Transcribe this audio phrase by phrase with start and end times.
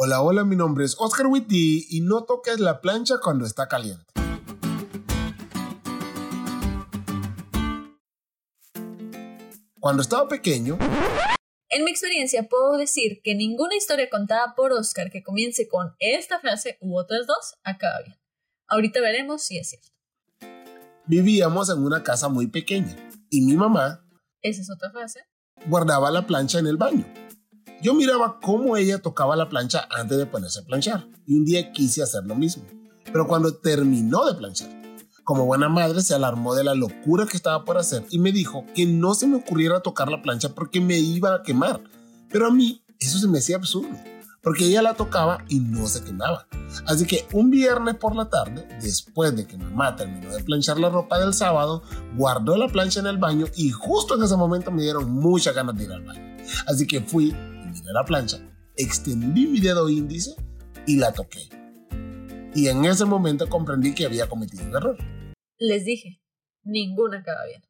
[0.00, 4.04] Hola, hola, mi nombre es Oscar Witty y no toques la plancha cuando está caliente.
[9.80, 10.78] Cuando estaba pequeño,
[11.70, 16.38] En mi experiencia puedo decir que ninguna historia contada por Oscar que comience con esta
[16.40, 18.16] frase u otras dos acaba bien.
[18.68, 19.88] Ahorita veremos si es cierto.
[21.06, 22.94] vivíamos en una casa muy pequeña
[23.30, 24.04] y mi mamá
[24.42, 25.20] Esa es otra frase.
[25.66, 27.04] guardaba la plancha en el baño.
[27.80, 31.70] Yo miraba cómo ella tocaba la plancha antes de ponerse a planchar y un día
[31.70, 32.64] quise hacer lo mismo.
[33.04, 34.68] Pero cuando terminó de planchar,
[35.22, 38.64] como buena madre se alarmó de la locura que estaba por hacer y me dijo
[38.74, 41.80] que no se me ocurriera tocar la plancha porque me iba a quemar.
[42.30, 43.96] Pero a mí eso se me hacía absurdo,
[44.42, 46.48] porque ella la tocaba y no se quemaba.
[46.86, 50.90] Así que un viernes por la tarde, después de que mamá terminó de planchar la
[50.90, 51.82] ropa del sábado,
[52.16, 55.76] guardó la plancha en el baño y justo en ese momento me dieron muchas ganas
[55.76, 56.36] de ir al baño.
[56.66, 57.34] Así que fui
[57.80, 58.38] miré la plancha,
[58.76, 60.34] extendí mi dedo índice
[60.86, 61.48] y la toqué.
[62.54, 64.96] Y en ese momento comprendí que había cometido un error.
[65.58, 66.20] Les dije,
[66.64, 67.62] ninguna acaba bien.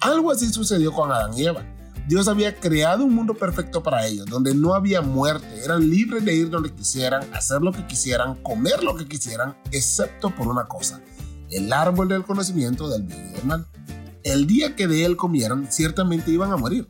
[0.00, 1.64] Algo así sucedió con Adán y Eva.
[2.06, 6.34] Dios había creado un mundo perfecto para ellos, donde no había muerte, eran libres de
[6.34, 11.00] ir donde quisieran, hacer lo que quisieran, comer lo que quisieran, excepto por una cosa,
[11.50, 13.66] el árbol del conocimiento del bien y del mal.
[14.22, 16.86] El día que de él comieran, ciertamente iban a morir.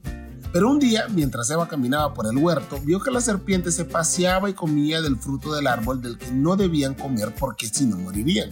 [0.54, 4.48] Pero un día, mientras Eva caminaba por el huerto, vio que la serpiente se paseaba
[4.48, 8.50] y comía del fruto del árbol del que no debían comer porque si no morirían.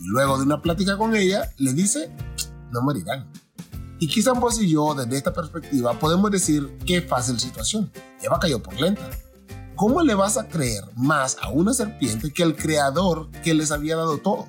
[0.00, 2.10] Y luego de una plática con ella, le dice,
[2.70, 3.30] no morirán.
[4.00, 7.92] Y quizás vos y yo, desde esta perspectiva, podemos decir qué fácil situación.
[8.22, 9.10] Eva cayó por lenta.
[9.76, 13.96] ¿Cómo le vas a creer más a una serpiente que al creador que les había
[13.96, 14.46] dado todo?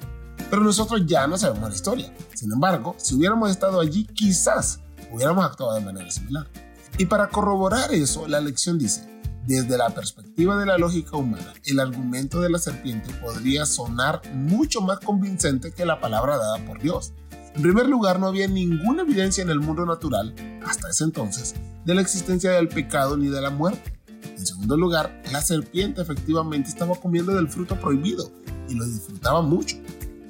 [0.49, 2.15] Pero nosotros ya no sabemos la historia.
[2.33, 4.79] Sin embargo, si hubiéramos estado allí, quizás
[5.11, 6.47] hubiéramos actuado de manera similar.
[6.97, 9.07] Y para corroborar eso, la lección dice,
[9.47, 14.79] desde la perspectiva de la lógica humana, el argumento de la serpiente podría sonar mucho
[14.81, 17.13] más convincente que la palabra dada por Dios.
[17.55, 20.33] En primer lugar, no había ninguna evidencia en el mundo natural,
[20.65, 23.99] hasta ese entonces, de la existencia del pecado ni de la muerte.
[24.23, 28.31] En segundo lugar, la serpiente efectivamente estaba comiendo del fruto prohibido
[28.69, 29.77] y lo disfrutaba mucho.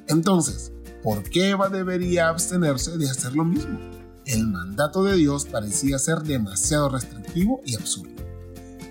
[0.07, 0.71] Entonces,
[1.01, 3.79] ¿por qué Eva debería abstenerse de hacer lo mismo?
[4.25, 8.13] El mandato de Dios parecía ser demasiado restrictivo y absurdo.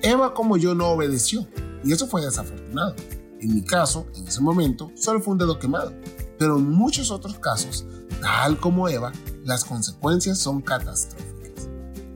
[0.02, 1.46] Eva como yo no obedeció,
[1.82, 2.94] y eso fue desafortunado.
[3.40, 5.92] En mi caso, en ese momento, solo fue un dedo quemado,
[6.38, 7.86] pero en muchos otros casos,
[8.20, 9.12] tal como Eva,
[9.44, 11.68] las consecuencias son catastróficas.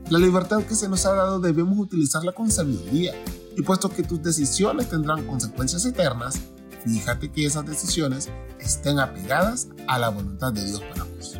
[0.09, 3.13] La libertad que se nos ha dado debemos utilizarla con sabiduría,
[3.57, 6.39] y puesto que tus decisiones tendrán consecuencias eternas,
[6.85, 8.29] fíjate que esas decisiones
[8.59, 11.39] estén apegadas a la voluntad de Dios para vos.